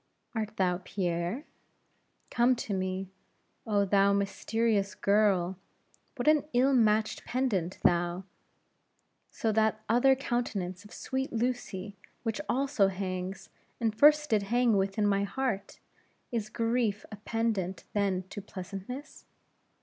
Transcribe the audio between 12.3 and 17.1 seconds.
also hangs, and first did hang within my heart! Is grief